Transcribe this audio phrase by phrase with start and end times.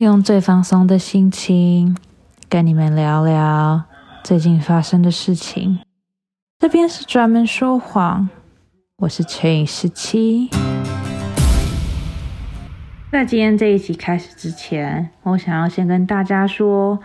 [0.00, 1.94] 用最放松的心情
[2.48, 3.84] 跟你们聊聊
[4.24, 5.78] 最近发生的事情。
[6.58, 8.30] 这边是专门说谎，
[8.96, 10.48] 我是陈颖十七。
[13.12, 16.98] 在今天这一集开始之前，我想要先跟大家说，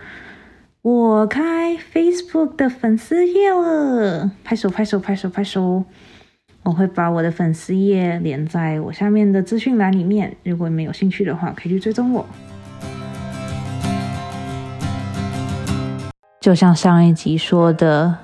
[0.80, 5.84] 我开 Facebook 的粉丝页了，拍手拍手拍手拍手！
[6.62, 12.26] 我会把我的粉丝页连在我下面的资讯栏里面，如果你们有兴趣的话，可以去追踪我。
[16.46, 18.18] 就像上一集说的，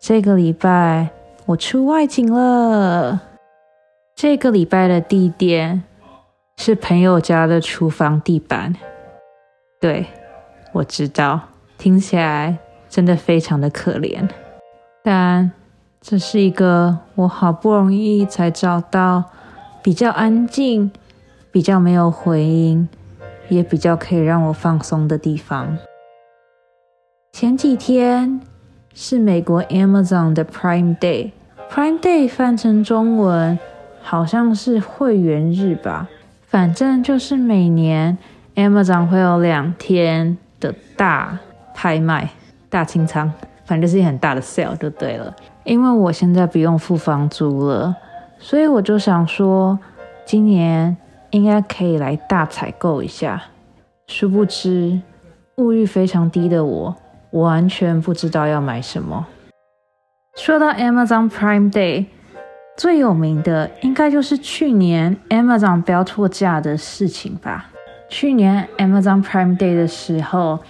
[0.00, 1.10] 这个礼拜
[1.44, 3.20] 我出外景了。
[4.16, 5.82] 这个礼拜的地点
[6.56, 8.74] 是朋友家的厨房地板。
[9.82, 10.06] 对，
[10.72, 11.38] 我知道，
[11.76, 12.56] 听起来
[12.88, 14.26] 真的非常的可怜，
[15.04, 15.50] 但
[16.00, 19.24] 这是一个我好不容易才找到
[19.82, 20.90] 比较安静、
[21.52, 22.88] 比较没有回音，
[23.50, 25.76] 也比较可以让我放松的地方。
[27.40, 28.40] 前几天
[28.94, 33.56] 是美国 Amazon 的 Prime Day，Prime Day 翻成中文
[34.02, 36.08] 好像是会员日吧。
[36.48, 38.18] 反正就是每年
[38.56, 41.38] Amazon 会有两天的大
[41.72, 42.28] 拍卖、
[42.68, 43.30] 大清仓，
[43.64, 45.32] 反正就是很大的 sale 就对了。
[45.62, 47.94] 因为我现在不用付房租了，
[48.40, 49.78] 所以我就想说，
[50.26, 50.96] 今年
[51.30, 53.40] 应该可以来大采购一下。
[54.08, 55.00] 殊不知，
[55.58, 56.96] 物欲非常低的我。
[57.32, 59.26] 完全不知道要买什么。
[60.36, 62.06] 说到 Amazon Prime Day，
[62.76, 67.70] 最有名的应该就是去年 Amazon 标错价的事情吧。
[68.08, 70.60] 去年 Amazon Prime Day 的时候，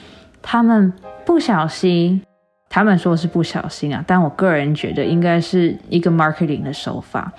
[0.43, 0.93] 他们
[1.25, 2.23] 不小心，
[2.69, 7.31] 他们说是不小心啊，但我个人觉得应该是一个 marketing 的手法，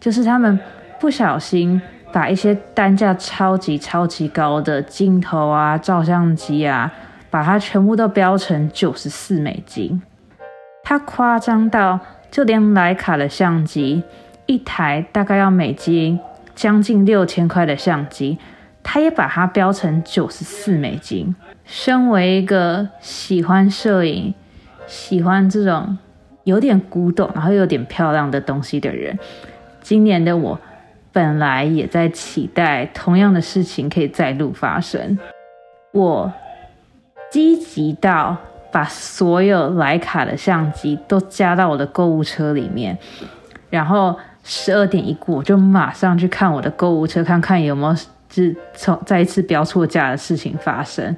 [0.00, 0.58] 就是他们
[0.98, 1.82] 不小心
[2.12, 6.90] 把一些单价超级超级高的镜头啊、照相机啊。
[7.36, 10.00] 把它全部都标成九十四美金，
[10.82, 14.02] 它夸张到就连徕卡的相机，
[14.46, 16.18] 一台大概要美金
[16.54, 18.38] 将近六千块的相机，
[18.82, 21.36] 它也把它标成九十四美金。
[21.66, 24.32] 身为一个喜欢摄影、
[24.86, 25.98] 喜欢这种
[26.44, 29.18] 有点古董然后有点漂亮的东西的人，
[29.82, 30.58] 今年的我
[31.12, 35.18] 本来也在期待同样的事情可以再度发生，
[35.92, 36.32] 我。
[37.30, 38.36] 积极到
[38.72, 42.98] 把所有徕卡的相机都加到我的购物车里面，
[43.70, 47.96] 然后十二点一过，就马上去看我的购物车，看看有没有
[48.28, 51.16] 是从再一次标错价的事情发生。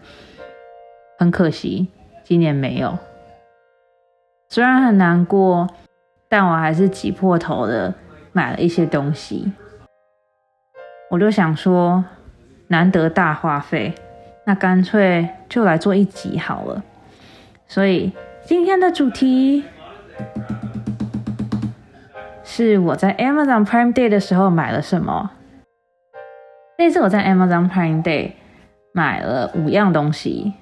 [1.18, 1.88] 很可惜，
[2.24, 2.96] 今年没有。
[4.48, 5.68] 虽然很难过，
[6.28, 7.92] 但我还是挤破头的
[8.32, 9.52] 买了一些东西。
[11.10, 12.04] 我就想说，
[12.68, 13.94] 难得大花费。
[14.48, 16.82] 那干脆就来做一集好了。
[17.66, 18.10] 所以
[18.46, 19.62] 今天的主题
[22.42, 25.32] 是我在 Amazon Prime Day 的时候买了什么。
[26.78, 28.32] 那次我在 Amazon Prime Day
[28.94, 30.54] 买了五样东西，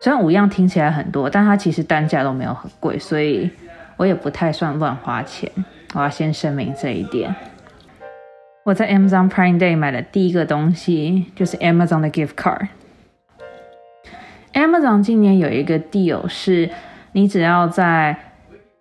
[0.00, 3.50] 虽然五样听起来很多，但它其实单价都没有很贵，所以
[3.98, 5.52] 我也不太算乱花钱。
[5.92, 7.34] 我要先声明这一点。
[8.64, 12.68] 我在 Amazon Prime Day 买的第一个东西就是 Amazon 的 Gift Card。
[14.56, 16.70] Amazon 今年有一个 deal，是
[17.12, 18.16] 你只要在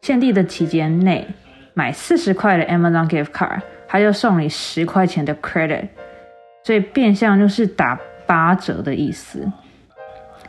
[0.01, 1.27] 限定的期间内
[1.73, 5.89] 买四十块的 Amazon gift card，它就送你十块钱的 credit，
[6.63, 9.51] 所以变相就是打八折的意思。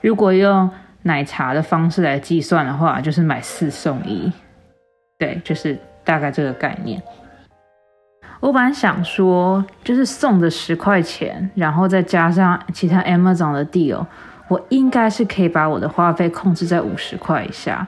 [0.01, 0.71] 如果用
[1.03, 4.33] 奶茶的方式来计算的话，就是买四送一，
[5.19, 7.03] 对，就是大概这个概念。
[8.39, 14.07] 我本来想说，就是送的十块钱，然后再加上其他 Amazon 的 deal。
[14.49, 17.85] 我应该是可以把我的花费控制在五十块以下，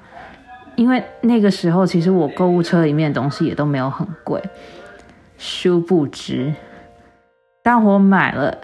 [0.74, 4.42] 因为那个时候其实我购物车里面的东西也都没有很贵。
[5.36, 6.52] 殊不知，
[7.62, 8.58] 当我买了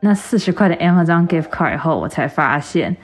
[0.00, 2.94] 那四十块的 Amazon gift card 以后，我才发现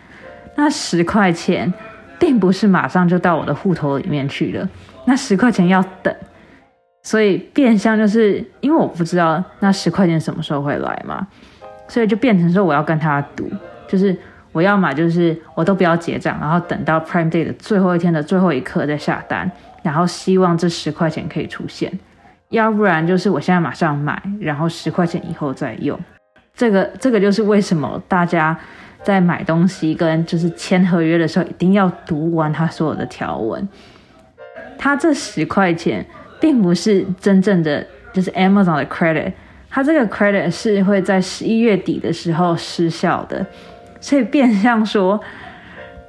[0.57, 1.73] 那十块钱
[2.19, 4.69] 并不是马上就到我的户头里面去了，
[5.07, 6.15] 那十块钱要等，
[7.03, 11.27] 所以变相就是因为我不知道那十块钱什么时候会来嘛，
[11.89, 13.51] 所以就变成说我要跟他赌，
[13.89, 14.15] 就是。
[14.55, 19.51] 我要么就是我都不要结账，然后等到 Prime Day 的最后一天的最后一刻再下单，
[19.83, 21.91] 然后希望这十块钱可以出现；
[22.51, 25.99] 要不然就是我现在马上买，然后十块钱以后再用。
[26.55, 28.57] 这个这个就是为什么大家
[29.03, 33.69] 在买东西跟就是签合约的时候一定要读完他所有的条文。
[34.79, 36.07] 他这十块钱
[36.41, 39.33] 并不是真正的就是 Amazon 的 credit，
[39.69, 43.45] 它这个 credit 是会在十一月底的时候失效的，
[44.05, 45.19] 所以变相说，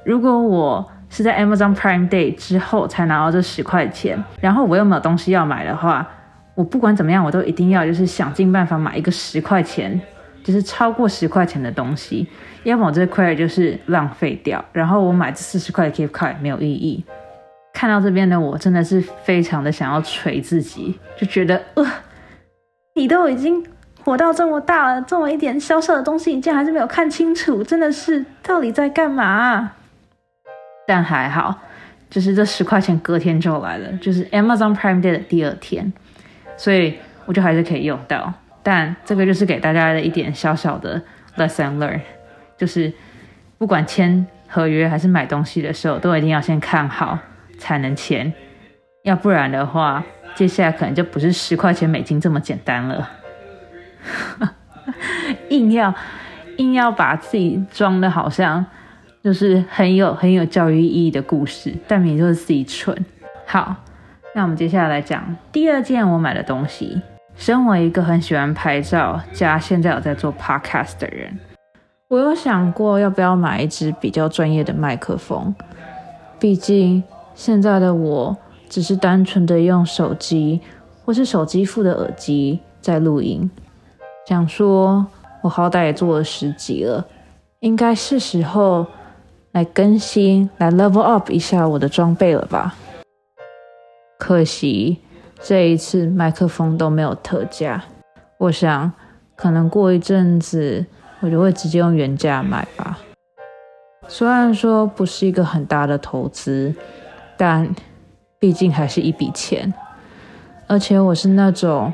[0.04, 6.06] 如果我是在 Amazon Prime Day 之后才拿到这十块钱，然后我又没有东西要买的话，
[6.54, 9.98] 我不管怎么样，我都一定要就是想尽办法买一个十块钱，
[10.44, 12.28] 就是超过十块钱的东西，
[12.64, 17.02] 要么我这块就是浪费掉，然后我买这四十块的 gift card 没有意义。
[17.72, 21.86] 看到这边的我真的是非常的想要捶自己，就觉得呃。
[22.94, 23.62] 你都已经
[24.06, 29.72] 活到这么大了，这么一点小小的东西，你竟然还是没有看清楚，真的是到底在干嘛？
[30.86, 31.52] 但还好，
[32.08, 35.92] 就是这十块钱隔天就来了，就是 Amazon Prime Day 的第二天，
[36.56, 38.32] 所以我就还是可以用到。
[38.62, 41.02] 但这个就是给大家的一点小小的
[41.36, 41.98] lesson learn，
[42.56, 42.92] 就是
[43.58, 47.18] 不管签合约还是买东西的时候，都一定要先看好
[47.58, 48.32] 才能签，
[49.02, 50.04] 要不然的话。
[50.36, 53.10] 接下来可能就不是十块钱美金这么简单了，
[55.50, 55.94] 硬要
[56.58, 58.64] 硬要把自己装的好像
[59.22, 62.96] 就是很有很有教育意义的故事，但明就是自己蠢。
[63.46, 63.76] 好，
[64.34, 67.00] 那我们接下来讲第二件我买的东西。
[67.36, 71.38] 身为一个很喜欢拍照加现在有在做 podcast 的人，
[72.08, 75.54] 我有想过要不要买一支比较专业的麦克风，
[76.38, 77.04] 毕竟
[77.34, 78.36] 现在的我。
[78.68, 80.60] 只是单纯的用手机
[81.04, 83.48] 或是手机附的耳机在录音，
[84.26, 85.06] 想说
[85.42, 87.06] 我好歹也做了十集了，
[87.60, 88.86] 应该是时候
[89.52, 92.74] 来更新、来 level up 一下我的装备了吧？
[94.18, 94.98] 可惜
[95.40, 97.84] 这一次麦克风都没有特价，
[98.38, 98.92] 我想
[99.36, 100.84] 可能过一阵子
[101.20, 102.98] 我就会直接用原价买吧。
[104.08, 106.74] 虽然说不是一个很大的投资，
[107.36, 107.74] 但。
[108.38, 109.72] 毕竟还是一笔钱，
[110.66, 111.90] 而且我是那种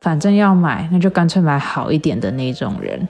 [0.00, 3.06] 反正要买，那就干脆买好一点的那种人。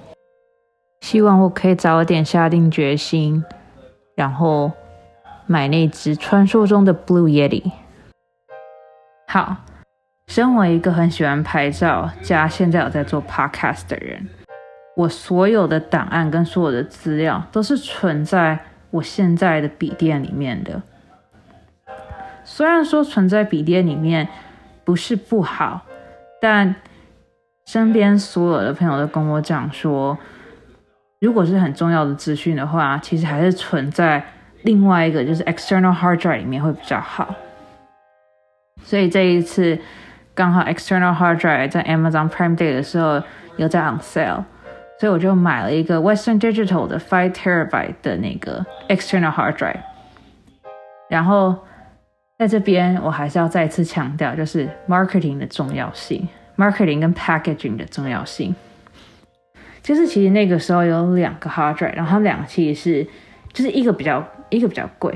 [1.01, 3.45] 希望我可以早点下定决心，
[4.15, 4.73] 然后
[5.47, 7.71] 买那只传说中的 Blue Yeti。
[9.29, 9.57] 好，
[10.27, 14.29] 身为一个很喜欢拍照加现在有在做 Podcast 的人，
[14.97, 18.59] 我所有的档案跟所有的资料都是存在
[18.91, 20.83] 我现在的笔电里面的。
[22.45, 24.29] 虽然说存在笔电里面
[24.85, 25.83] 不是不好，
[26.41, 26.75] 但
[27.67, 30.17] 身边所有的朋友都跟我讲说，
[31.21, 34.25] 如果是很重要的资讯的话，其实还是存在
[34.63, 37.35] 另外一个就是 external hard drive 里面会比较好。
[38.83, 39.79] 所以这一次
[40.35, 43.23] 刚好 external hard drive 在 Amazon Prime Day 的时候
[43.57, 44.45] 有在 on sale，
[44.99, 49.81] 所以我就买了一个 Western Digital 的 five terabyte 的那个 external hard drive，
[51.09, 51.57] 然后。
[52.41, 56.27] 在这边，我还是要再次强调，就是 marketing 的重要性
[56.57, 58.57] ，marketing 跟 packaging 的重要性。
[59.83, 63.07] 就是其实那个时候有两个 hard drive，然后他们两个其实是，
[63.53, 65.13] 就是一个比较一个比较贵。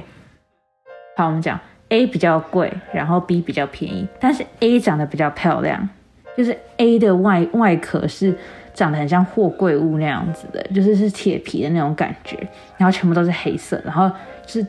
[1.16, 5.88] 好，我们讲 A 比较贵，然后 B 比较便宜，但是 A 长得比较漂亮，
[6.36, 8.36] 就是 A 的外外壳是
[8.74, 12.36] 长得很像货柜屋那样子的，就是是铁皮的那种感觉，
[12.76, 14.14] 然后全部都是黑色，然后
[14.46, 14.62] 是。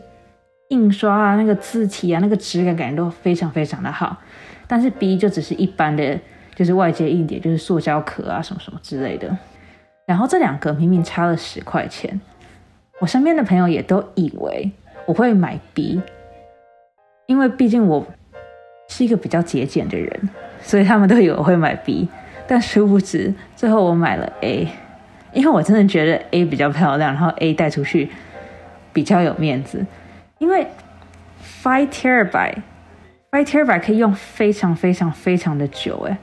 [0.69, 4.17] 印刷啊，那个字体啊，那个质感感觉都非常非常的好。
[4.67, 6.19] 但是 B 就只是一般的，
[6.55, 9.37] 就是外接硬碟，就是塑胶壳啊，什么什么之类的。
[10.07, 12.19] 然后这两个明明差了十块钱，
[12.99, 14.71] 我身边的朋友也都以为
[15.05, 16.01] 我会买 B，
[17.27, 18.05] 因为毕竟我
[18.87, 20.29] 是一个比较节俭的人，
[20.61, 22.07] 所以他们都以为我会买 B。
[22.47, 24.67] 但殊不知，最后我买了 A，
[25.33, 28.09] 因为我真的觉得 A 比较漂亮，然后 A 带出去
[28.93, 29.85] 比较有面子。
[30.37, 30.67] 因为
[31.63, 36.17] five terabyte，five terabyte 可以用非常非常非常的久诶。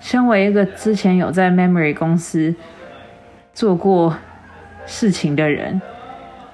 [0.00, 2.54] 身为一个之前有在 memory 公司
[3.52, 4.16] 做过
[4.86, 5.80] 事情的人，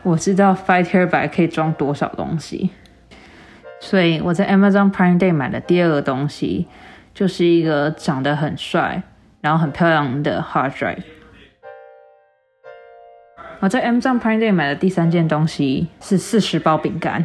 [0.02, 2.70] 我知道 five terabyte 可以装多少东西。
[3.80, 6.66] 所以我在 Amazon Prime Day 买的第二个东西，
[7.14, 9.02] 就是一个长得很帅，
[9.40, 11.04] 然后很漂亮的 hard drive。
[13.60, 17.24] 我在 Amazon Prime Day 买的第三件东西是四十包饼干。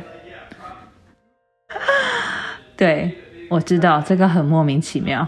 [2.75, 3.15] 对，
[3.51, 5.27] 我知道这个很莫名其妙，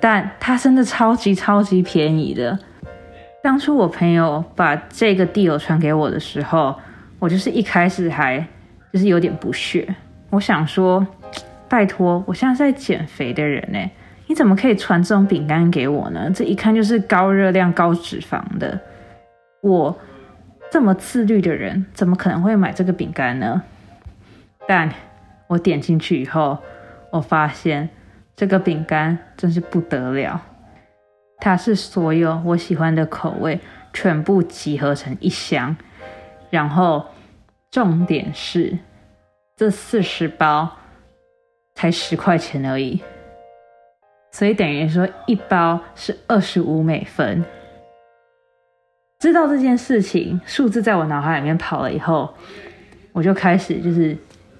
[0.00, 2.58] 但它真的超级超级便宜的。
[3.42, 6.74] 当初我朋友把这个 deal 传给我的时候，
[7.18, 8.38] 我就是一开始还
[8.94, 9.94] 就是有点不屑。
[10.30, 11.06] 我想说，
[11.68, 13.90] 拜托，我现在在减肥的人呢，
[14.26, 16.30] 你怎么可以传这种饼干给我呢？
[16.34, 18.80] 这一看就是高热量、高脂肪的。
[19.60, 19.94] 我。
[20.70, 23.62] 这么自律的人，怎么可能会买这个饼干呢？
[24.68, 24.92] 但
[25.48, 26.58] 我点进去以后，
[27.10, 27.88] 我发现
[28.36, 30.40] 这个饼干真是不得了。
[31.38, 33.58] 它是所有我喜欢的口味
[33.92, 35.76] 全部集合成一箱，
[36.50, 37.06] 然后
[37.70, 38.78] 重点是
[39.56, 40.70] 这四十包
[41.74, 43.02] 才十块钱而已，
[44.30, 47.44] 所以等于说一包是二十五美分。
[49.20, 52.32] 知道这件事情，数字在我脑海里面跑了以后，
[53.12, 54.16] 我就开始就是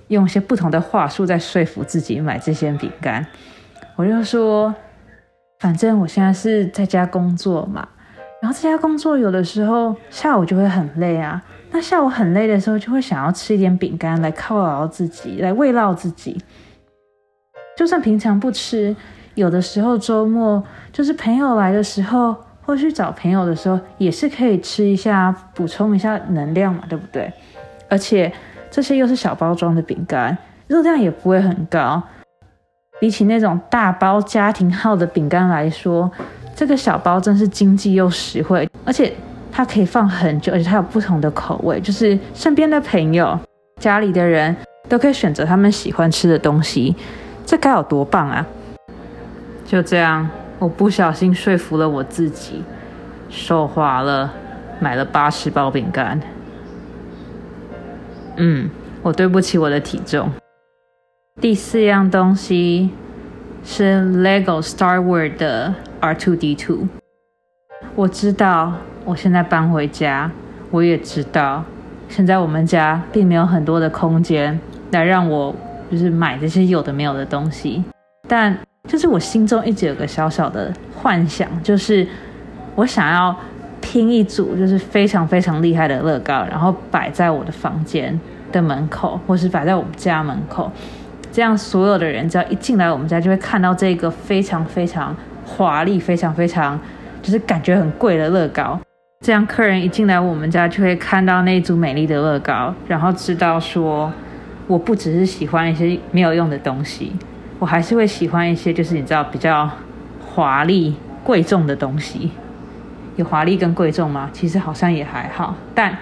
[0.09, 3.27] 用一些不同的话术在说服自己买这些饼干。
[3.97, 4.75] 我就说，
[5.61, 7.89] 反正我现在是在家工作嘛，
[8.43, 11.43] 然后在家工作有的时候下午就会很累啊。
[11.71, 16.39] 那下午很累的时候，就会想要吃一点饼干来犒劳自己，来慰劳自己。
[17.79, 18.95] 就算平常不吃，
[19.35, 20.63] 有的时候周末
[20.93, 22.37] 就是朋友来的时候。
[22.63, 27.33] 或去找朋友的时候，也是可以吃一下，补充一下能量嘛，对不对？
[27.89, 28.33] 而且
[28.71, 30.37] 这些又是小包装的饼干，
[30.69, 32.03] 热量也不会很高。
[33.01, 36.11] 比起那种大包家庭号的饼干来说，
[36.55, 39.13] 这个小包真是经济又实惠，而且
[39.51, 43.39] 它可以放很久，而且它有不同的口味，就是身边的朋友、
[43.81, 44.55] 家里的人
[44.89, 46.95] 都可以选择他们喜欢吃的东西，
[47.47, 48.47] 这该有多棒啊！
[49.65, 50.29] 就这样。
[50.61, 52.63] 我不小心说服了我自己，
[53.31, 54.31] 手滑了，
[54.79, 56.21] 买了八十包饼干。
[58.37, 58.69] 嗯，
[59.01, 60.31] 我对不起我的体重。
[61.41, 62.91] 第四样东西
[63.65, 66.87] 是 LEGO Star Wars 的 R2D2。
[67.95, 68.75] 我知道
[69.07, 70.31] 我现在搬回家，
[70.71, 71.65] 我也知道
[72.07, 75.57] 现在我们家并没有很多的空间来让我
[75.91, 77.83] 就是买这些有的没有的东西，
[78.29, 78.59] 但。
[78.89, 82.07] 就是我心中一直有个小小的幻想，就是
[82.75, 83.35] 我想要
[83.81, 88.19] 拼一组就是非常非常厉害的乐高，然后摆在我的房间
[88.51, 90.71] 的门口，或是摆在我们家门口，
[91.31, 95.15] 这样所有的人只要一进来我们家，就会看到这个非常非常
[95.47, 96.79] 华丽、非常非常
[97.23, 98.79] 就是感觉很贵的乐高。
[99.25, 104.11] 这样客人一进来我们家，就会看到那一组美丽的乐高，然后知道说
[104.67, 107.13] 我不只是喜欢一些没有用的东西。
[107.61, 109.71] 我还是会喜欢一些，就是你知道比较
[110.27, 112.33] 华丽贵重的东西。
[113.17, 114.31] 有华丽跟贵重吗？
[114.33, 115.95] 其实好像也还好，但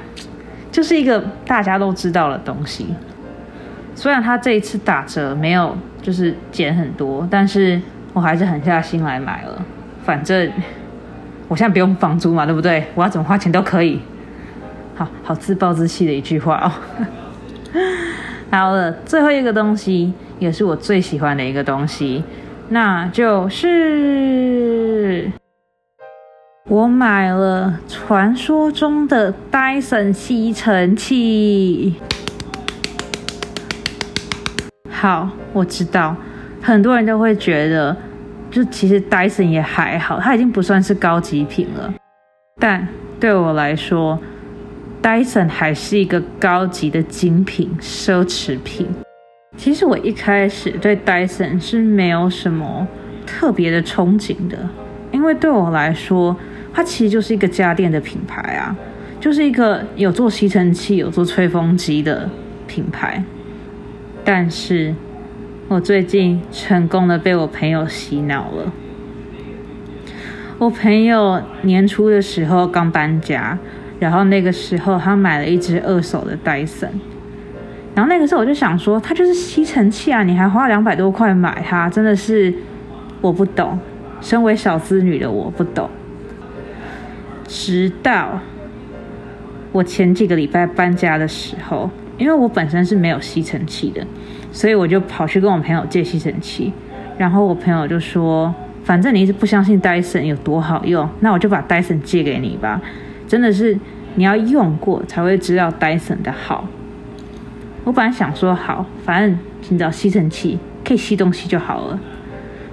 [0.71, 2.95] 就是一个大家都知道的东西。
[3.97, 7.81] 虽然它这一次打折没有就是减很多，但是
[8.13, 9.61] 我还是狠下心来买了。
[10.05, 10.49] 反正
[11.49, 12.85] 我现在不用房租嘛，对不对？
[12.95, 14.01] 我要怎么花钱都可以。
[14.95, 16.71] 好好自暴自弃的一句话哦。
[18.53, 20.15] 好了，最后一个东西。
[20.39, 22.23] 也是我最喜欢的一个东西，
[22.69, 25.31] 那就是
[26.69, 31.95] 我买了传说中的戴森吸尘器。
[34.91, 36.17] 好，我知道
[36.61, 37.97] 很多人都会觉得，
[38.51, 41.93] 就其实戴森也还好，它已经不算是高级品了。
[42.61, 42.87] 但
[43.19, 44.19] 对我来说，
[45.01, 48.89] 戴森还是一个高级的精品奢侈品。
[49.59, 52.87] 其实我一开始对 Dyson 是没有什么
[53.27, 54.57] 特别的憧憬的，
[55.11, 56.35] 因为对我来说，
[56.73, 58.75] 它其实就是一个家电的品牌啊，
[59.21, 62.31] 就是一个有做吸尘器、有做吹风机的
[62.69, 63.23] 品牌。
[64.25, 64.95] 但是，
[65.67, 68.73] 我最近成功的被我朋友洗脑了。
[70.59, 73.59] 我朋友年初的时候刚搬家，
[73.99, 76.91] 然后那个时候他买了一只二手的 Dyson。
[77.99, 82.55] 然后那个时候我就想说，它就是吸尘器啊，你还花两百多块买它，真的是
[83.21, 83.77] 我不懂。
[84.21, 85.91] 身为小资女的我不懂。
[87.49, 88.39] 直到
[89.73, 94.07] 我前几个礼拜搬家的时候，因为我本身是没有吸尘器的，
[94.53, 96.73] 所以我就跑去跟我朋友借吸尘器。
[97.17, 102.81] 然后我朋友就说：“反正你一直不相信戴森有多好用，那我就把戴森借给你吧。
[103.27, 103.77] 真的是
[104.15, 106.65] 你要用过才会知道戴森的好。”
[107.89, 109.39] 我本来想说好，反正
[109.71, 111.99] 你找吸尘器可以吸东西就好了。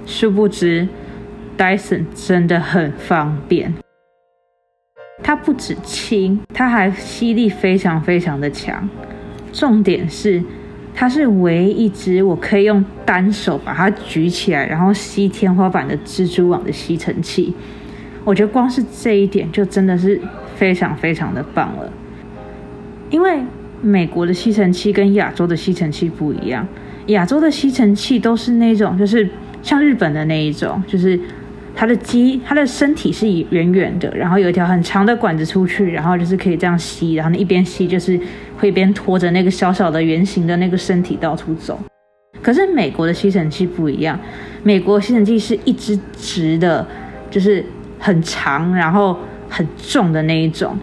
[0.04, 0.86] 殊不知
[1.56, 3.72] ，Dyson 真的很方便。
[5.22, 8.86] 它不止轻，它还吸力非常非常的强。
[9.54, 10.44] 重点是，
[10.94, 17.54] 它是唯一一只我可以用单手把它举起来，然后吸天花板的蜘蛛网的吸尘器。
[18.22, 20.20] 我觉得光是这一点就真的是
[20.56, 21.90] 非常非常的棒了，
[23.08, 23.40] 因为。
[23.80, 26.66] 美国的吸尘器跟亚洲的吸尘器不一样，
[27.06, 29.28] 亚洲的吸尘器都是那种，就是
[29.62, 31.18] 像日本的那一种，就是
[31.74, 38.18] 它的机，它的身体是圆圆的，然后有一条很长的管子出去，然后就是可以这样吸，然后你一边吸就是
[38.58, 41.78] 会一边拖着那个小小的圆形的那个身体到处走。
[42.42, 44.18] 可是美国的吸尘器不一样，
[44.62, 46.86] 美国吸尘器是一只直的，
[47.30, 47.64] 就是。
[47.98, 49.18] 很长，然后
[49.48, 50.76] 很重的那一种，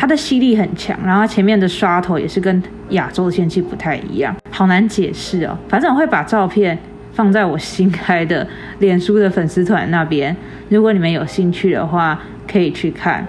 [0.00, 5.54] 它的吸力很强，然后前面的刷头也是跟亚洲的天气不太一样，好难解释哦。
[5.68, 6.76] 反正我会把照片
[7.12, 10.34] 放在我新开的脸书的粉丝团那边，
[10.70, 12.18] 如果你们有兴趣的话，
[12.50, 13.26] 可以去看。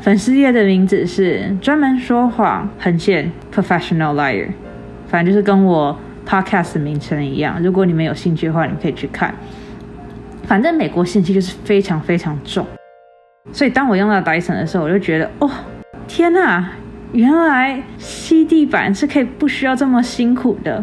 [0.00, 4.48] 粉丝页的名字是专门说谎横线 professional liar，
[5.06, 5.94] 反正就是跟我
[6.26, 7.62] podcast 名称一样。
[7.62, 9.34] 如果你们有兴趣的话，你可以去看。
[10.44, 12.66] 反正美国信息就是非常非常重，
[13.52, 15.50] 所以当我用到 Dyson 的时候，我就觉得哦，
[16.12, 16.64] 天呐，
[17.12, 20.82] 原来吸地板是可以不需要这么辛苦的。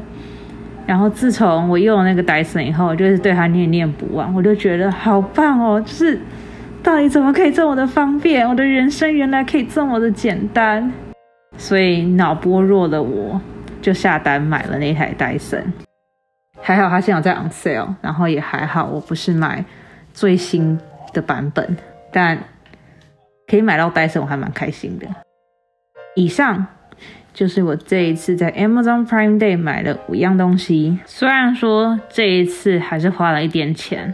[0.86, 6.18] 然后自从我用了那个 Dyson 以后，我就是对它念念不忘，我就觉得好棒哦，就是。
[6.82, 8.48] 到底怎么可以这么的方便？
[8.48, 10.90] 我的人生原来可以这么的简单，
[11.58, 13.42] 所以脑波弱的我
[13.82, 15.62] 就下单买了那台戴森。
[16.62, 19.66] 还好它现在在 on sale，然后也还好我不是买
[20.14, 20.80] 最新
[21.12, 21.76] 的版本，
[22.10, 22.38] 但
[23.48, 25.08] 可以买到戴森我还蛮开心的。
[26.16, 26.66] 以上
[27.34, 34.14] 就是我这一次在 Amazon Prime Day 买了五样东西，虽然说这一次还是花了一点钱，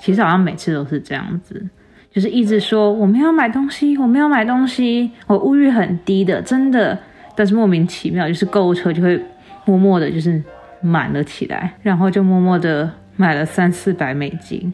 [0.00, 1.68] 其实好像每次都是这样子。
[2.10, 6.98] 就是一直说我们要买东西，我们要买东西，我物欲很低的，真的，
[7.36, 9.22] 但是莫名其妙，就是购物车就会
[9.66, 10.42] 默默的，就是
[10.80, 14.72] 满了起来，然后就默默的买了三四百美金，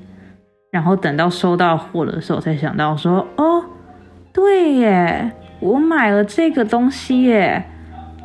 [0.70, 3.53] 然后等到收到货的时候才想到说，哦，
[4.34, 7.64] 对耶，我买了这个东西耶，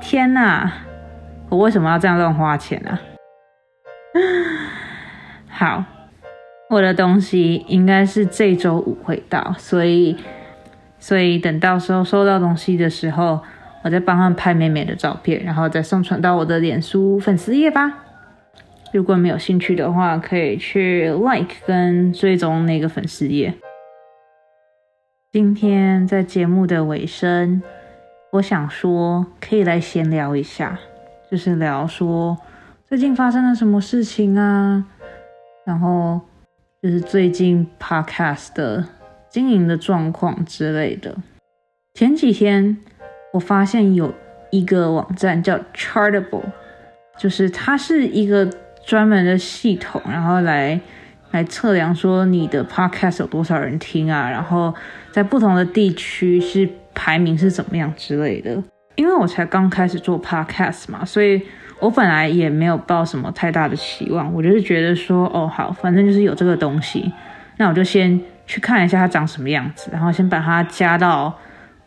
[0.02, 0.70] 天哪，
[1.48, 3.00] 我为什么要这样乱花钱呢？
[5.48, 5.86] 好。
[6.72, 10.16] 我的东西应该是这周五会到，所以，
[11.00, 13.40] 所以等到时候收到东西的时候，
[13.84, 17.92] 我再帮他们拍美美的照片，然后再上传到我的脸书粉丝页吧。
[18.94, 23.52] 如果没有兴趣的话，可以去 like 跟追踪那个粉丝页。
[25.32, 27.62] 今天在节目的尾声，
[28.32, 30.80] 我想说可以来闲聊一下，
[31.30, 32.36] 就是聊说
[32.88, 34.86] 最近发生了什么事情啊，
[35.66, 36.22] 然后。
[36.82, 38.86] 就是最近 podcast 的
[39.30, 41.14] 经营的状况之类的。
[41.94, 42.78] 前几天
[43.34, 44.14] 我发现有
[44.50, 46.46] 一个网站叫 Charitable，
[47.18, 48.50] 就是它是一个
[48.86, 50.80] 专门的系统，然后来
[51.32, 54.74] 来测量说你的 podcast 有多少人听啊，然后
[55.12, 58.62] 在不同的地区是排名是怎么样之类的。
[58.96, 61.42] 因为我才刚开始做 podcast 嘛，所以。
[61.82, 67.10] 我本来也没有抱什么太大的期望，我就是觉得说，哦，好，反正就是有这个东西，
[67.56, 71.34] 那我就先去看一下它长什么样子，然后先把它加到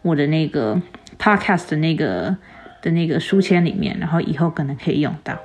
[0.01, 0.81] 我的那个
[1.19, 2.35] podcast 的那个
[2.81, 5.39] 的那个书签里面，然后以后可能可以用到。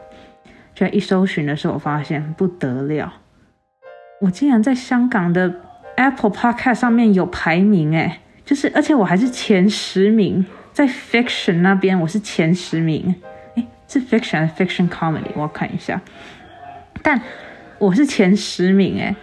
[0.74, 3.14] 就一搜寻的时候，我发现不得了，
[4.22, 5.54] 我竟然在香港的
[5.96, 13.16] Apple Podcast 上面有排名，诶，就是而且我还是前十名，在 Fiction 那边我是前十名。
[13.90, 15.32] 是 fiction 还是 fiction comedy？
[15.34, 16.02] 我要看一下。
[17.02, 17.22] 但
[17.80, 19.16] 我是前十名哎，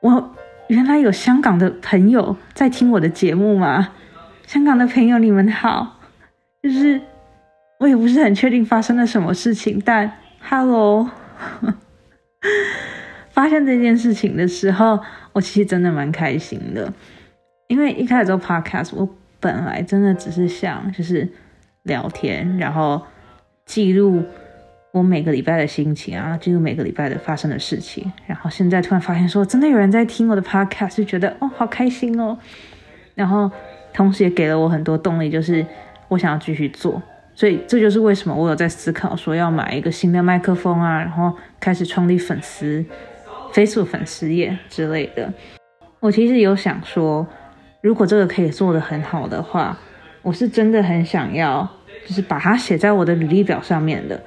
[0.00, 0.34] 我
[0.68, 3.90] 原来有香港的朋友在听我的节目吗？
[4.46, 6.00] 香港的朋友你们好，
[6.62, 6.98] 就是
[7.78, 11.10] 我也不是很确定发生了什么事情，但 hello，
[13.40, 15.00] 发现这件事情的时候，
[15.32, 16.92] 我其实真的蛮开心的，
[17.68, 19.08] 因为一开始做 podcast，我
[19.40, 21.26] 本来真的只是想就是
[21.84, 23.00] 聊天，然后。
[23.66, 24.24] 记录
[24.90, 28.12] 我每个礼拜的心情啊，记录每个礼拜的发生的事情。
[28.26, 32.36] 然后现在突然发现说，真的有人在听我的 podcast，就觉得哦，好开心哦。
[33.14, 33.48] 然后
[33.94, 35.64] 同时也给了我很多动力，就是
[36.08, 37.00] 我想要继续做。
[37.32, 42.84] 所以这就是为什么我有在思考说要买一个新的麦克风啊，然后开始创立粉丝
[43.52, 45.32] Facebook 粉丝页之类的。
[46.00, 47.26] 我其实有想说，
[47.82, 49.78] 如果这个可以做得很好的话，
[50.22, 51.68] 我是真的很想要。
[52.06, 54.18] 就是把它写在我的履历表上面的。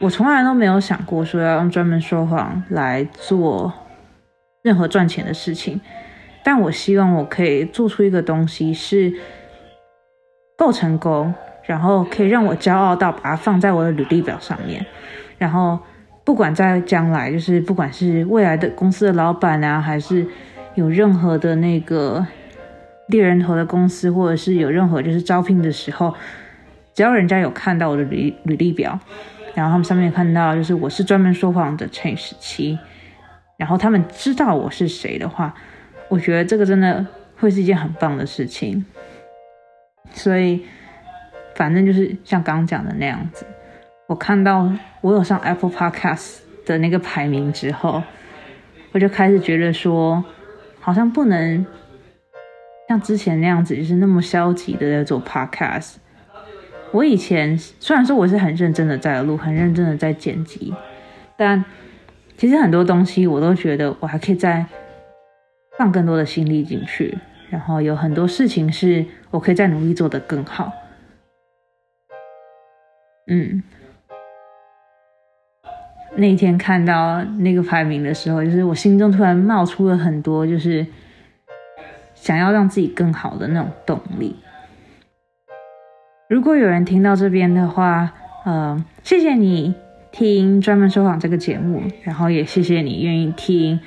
[0.00, 3.72] 我从来都没有想过说要用专门说谎来做
[4.62, 5.80] 任何赚钱的事情，
[6.42, 9.12] 但我希望我可以做出一个东西是
[10.56, 14.84] 够成功，然后可以让我骄傲到把它放在我的履历表上面。
[15.38, 15.78] 然后
[16.24, 20.26] 不管在将来，就是不管是未来的公司的老板啊，还是
[20.74, 22.26] 有任何的那个
[23.08, 26.14] 猎人头的公司，或者是有任何就是招聘的时候。
[26.92, 28.98] 只要人家有看到我的履履历表，
[29.54, 32.78] 然后他们上面看到就是我是专门说谎的 Chain 十七，
[33.56, 35.54] 然后他们知道我是谁的话，
[36.08, 37.06] 我觉得这个真的
[37.38, 38.84] 会是一件很棒的事情。
[40.12, 40.64] 所以，
[41.54, 43.46] 反正就是像刚刚讲的那样子，
[44.10, 44.68] 我看到
[45.02, 48.02] 我有上 Apple Podcast 的那个排名之后，
[48.90, 50.24] 我就开始觉得说，
[50.80, 51.64] 好像不能
[52.88, 55.94] 像之前那样子，就是那么消极的在做 podcast。
[56.90, 60.74] 我以前虽然说我是很认真的在录，很认真的在剪辑，
[61.36, 61.64] 但
[62.36, 64.66] 其实很多东西我都觉得我还可以再
[65.78, 67.16] 放更多的心力进去，
[67.48, 70.72] 然后有很多事情是我可以再努力做得更好。
[73.28, 73.62] 嗯，
[76.16, 80.86] 那天看到那个排名的时候，就是我心中突然冒出了很多，就是
[82.14, 84.36] 想要让自己更好的那种动力。
[86.28, 88.12] 如果有人听到这边的话，
[88.44, 89.74] 呃，谢谢你
[90.12, 93.80] 听专门说谎这个节目，然后也谢谢你愿意听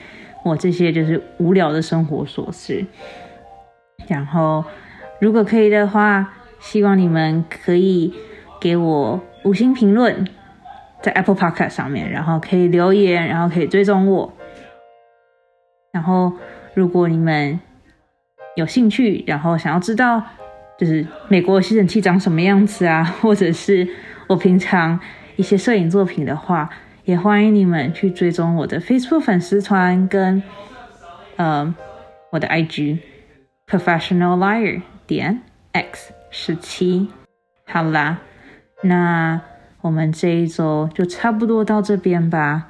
[0.43, 2.85] 我这些就是无聊的生活琐事。
[4.07, 4.65] 然后，
[5.19, 8.13] 如果可以的话，希望你们可以
[8.59, 9.21] 给我。
[9.43, 10.25] 五星评论
[11.03, 14.33] 在 Apple Podcast 上面，然后可以留言，然后可以追踪我。
[15.91, 16.31] 然后，
[16.73, 17.59] 如果你们
[18.55, 20.23] 有兴趣，然后想要知道
[20.79, 23.87] 就是美国吸尘器长什么样子啊， 或者是
[24.27, 24.97] 我平常
[25.35, 26.69] 一些摄影作品的话，
[27.03, 30.41] 也欢迎你们去追踪我的 Facebook 粉丝团跟
[31.35, 31.75] 呃
[32.31, 32.99] 我的 IG
[33.67, 35.41] Professional Liar 点
[35.73, 37.09] X 十七。
[37.67, 38.21] 好啦。
[38.85, 39.39] 那
[39.83, 42.69] 我们这一周就差不多到这边吧。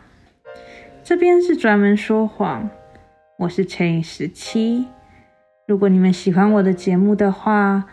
[1.04, 2.67] 这边是专门说谎，
[3.38, 4.88] 我是乘以十七。
[5.67, 7.86] 如果你们喜欢我的节目的话，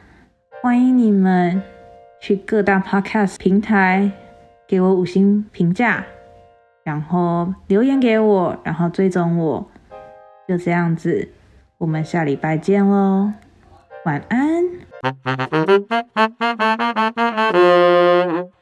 [0.62, 1.62] 欢迎你们
[2.18, 4.10] 去各大 podcast 平台
[4.66, 6.06] 给我五星评价，
[6.82, 9.70] 然后留言给我，然后追踪我。
[10.48, 11.28] 就这样子，
[11.76, 13.34] 我们下礼拜见喽，
[14.06, 14.64] 晚安。